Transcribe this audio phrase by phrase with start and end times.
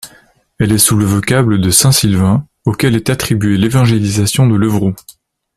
[0.57, 4.95] Elle est sous le vocable de saint Sylvain, auquel est attribuée l'évangélisation de Levroux.